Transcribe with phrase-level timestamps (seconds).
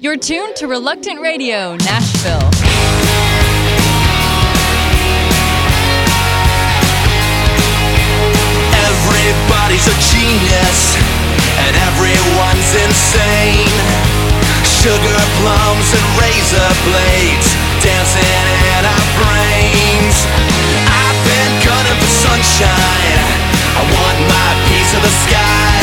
[0.00, 2.38] You're tuned to Reluctant Radio, Nashville.
[8.78, 10.94] Everybody's a genius,
[11.66, 13.74] and everyone's insane.
[14.62, 17.50] Sugar plums and razor blades
[17.82, 18.46] dancing
[18.78, 20.14] in our brains.
[20.94, 23.18] I've been gunning for sunshine,
[23.74, 25.82] I want my piece of the sky.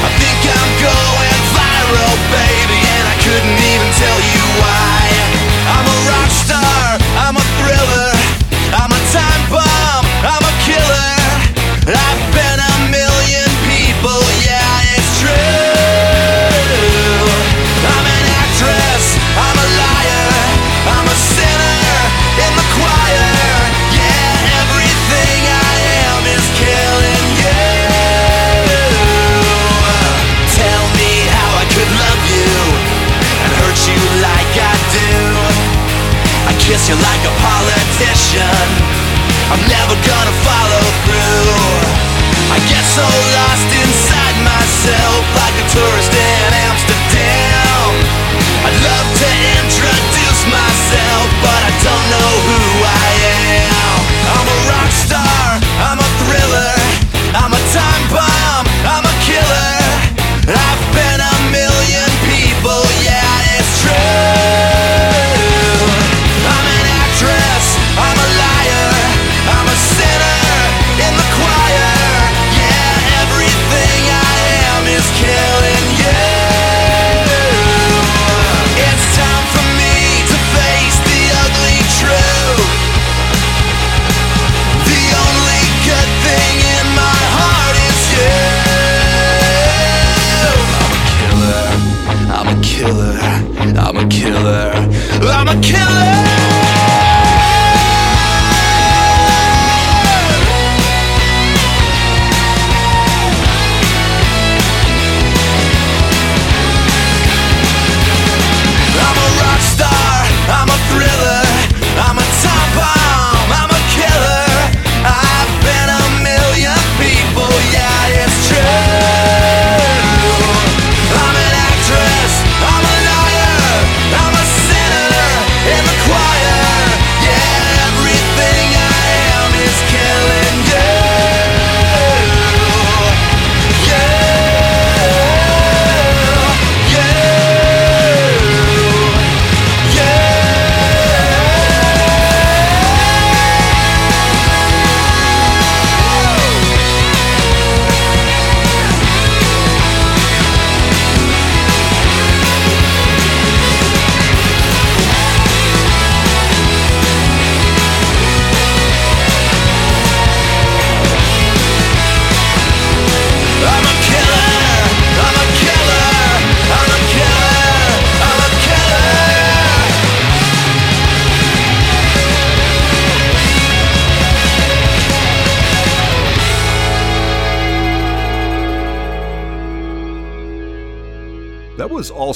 [0.00, 2.89] I think I'm going viral, baby
[3.30, 4.99] couldn't even tell you why.
[36.90, 38.66] you like a politician.
[39.54, 41.54] I'm never gonna follow through.
[42.50, 47.90] I get so lost inside myself Like a tourist in Amsterdam.
[48.66, 49.30] I'd love to
[49.62, 50.19] introduce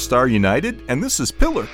[0.04, 1.66] Star United, and this is Pillar.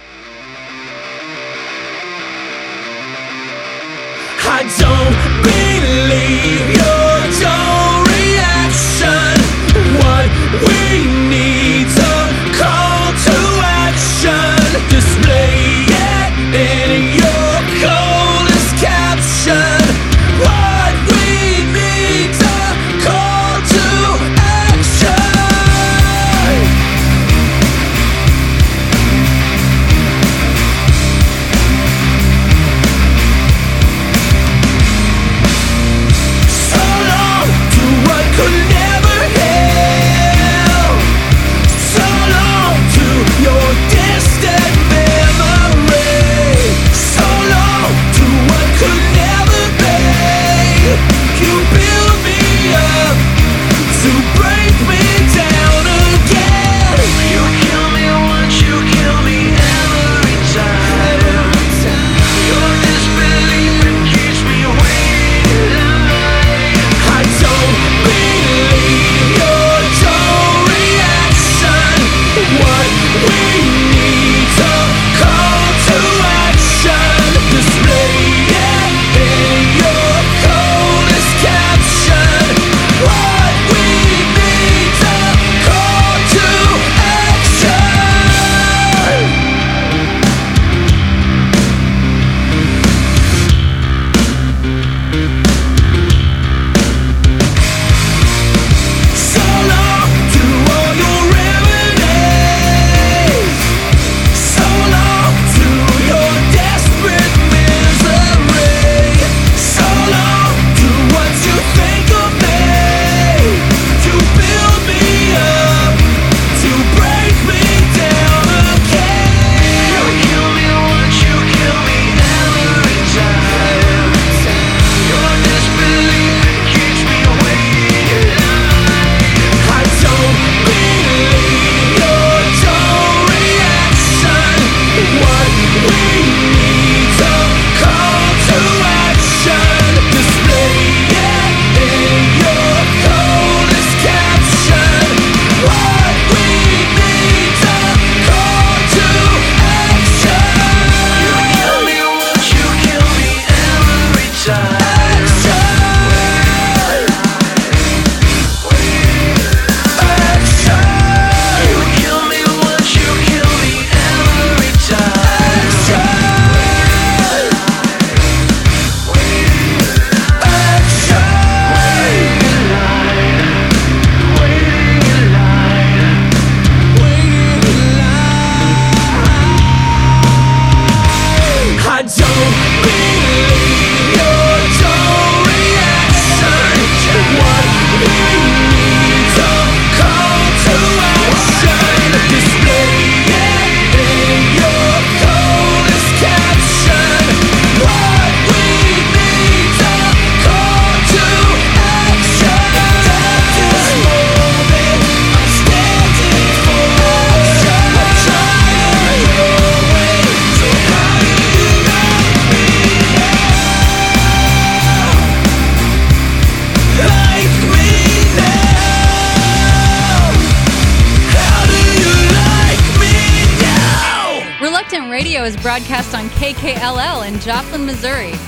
[225.70, 228.39] broadcast on KKLL in Joplin, Missouri.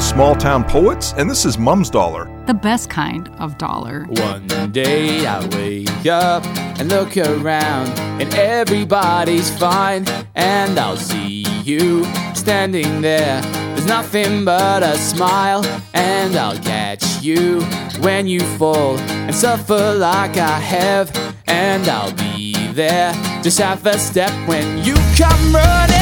[0.00, 2.28] Smalltown Poets, and this is Mum's Dollar.
[2.46, 4.04] The best kind of dollar.
[4.08, 6.44] One day I wake up
[6.78, 7.88] and look around,
[8.20, 13.40] and everybody's fine, and I'll see you standing there.
[13.42, 17.62] There's nothing but a smile, and I'll catch you
[18.00, 21.10] when you fall and suffer like I have,
[21.46, 23.12] and I'll be there
[23.42, 25.96] just half a step when you come running.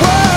[0.00, 0.31] Whoa.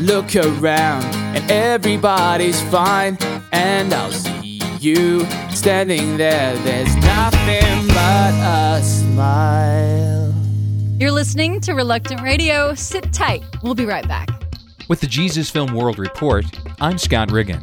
[0.00, 1.04] Wake up and look around,
[1.36, 3.18] and everybody's fine,
[3.52, 6.56] and I'll see you standing there.
[6.58, 10.34] There's nothing but a smile.
[10.98, 12.74] You're listening to Reluctant Radio.
[12.74, 13.42] Sit tight.
[13.62, 14.28] We'll be right back.
[14.88, 16.44] With the Jesus Film World Report,
[16.80, 17.62] I'm Scott Riggin.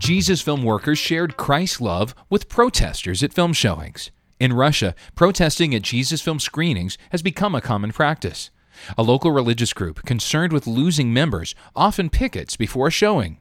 [0.00, 4.10] Jesus film workers shared Christ's love with protesters at film showings.
[4.38, 8.50] In Russia, protesting at Jesus film screenings has become a common practice.
[8.96, 13.38] A local religious group concerned with losing members often pickets before a showing.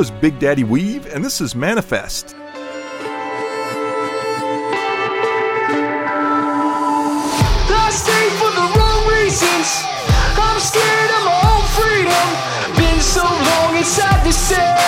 [0.00, 2.28] was Big Daddy Weave, and this is Manifest.
[2.28, 2.36] The.
[10.40, 12.26] I'm scared of my own freedom.
[12.76, 14.79] Been so long inside this cell.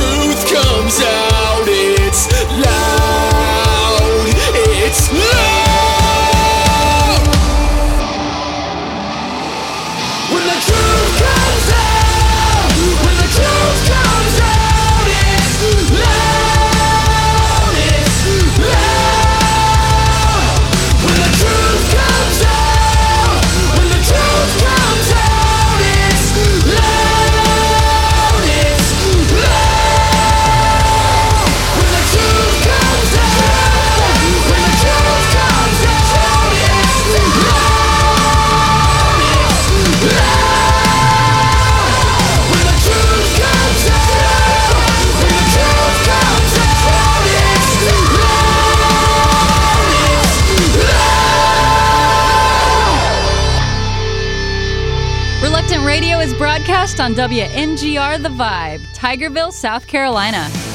[0.00, 1.19] truth comes out.
[57.00, 60.69] on WNGR The Vibe, Tigerville, South Carolina.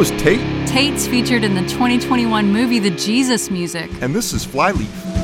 [0.00, 0.40] was Tate?
[0.66, 3.90] Tate's featured in the 2021 movie The Jesus Music.
[4.00, 5.19] And this is Flyleaf.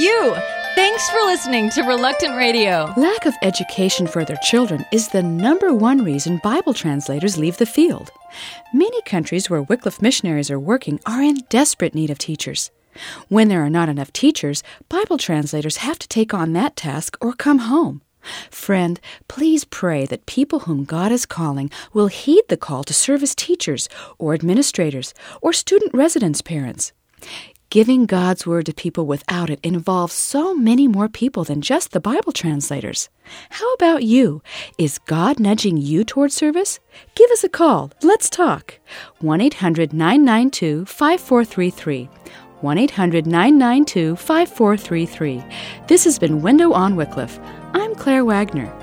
[0.00, 0.34] you.
[0.74, 2.92] Thanks for listening to Reluctant Radio.
[2.96, 7.66] Lack of education for their children is the number one reason Bible translators leave the
[7.66, 8.10] field.
[8.72, 12.70] Many countries where Wycliffe missionaries are working are in desperate need of teachers.
[13.28, 17.34] When there are not enough teachers, Bible translators have to take on that task or
[17.34, 18.00] come home.
[18.50, 23.22] Friend, please pray that people whom God is calling will heed the call to serve
[23.22, 26.92] as teachers or administrators or student residence parents.
[27.70, 32.00] Giving God's word to people without it involves so many more people than just the
[32.00, 33.08] Bible translators.
[33.48, 34.42] How about you?
[34.76, 36.80] Is God nudging you toward service?
[37.14, 37.92] Give us a call.
[38.02, 38.80] Let's talk.
[39.20, 42.08] 1 800 992 5433.
[42.60, 45.44] 1 800 992 5433.
[45.86, 47.38] This has been Window on Wycliffe.
[47.72, 48.79] I'm Claire Wagner.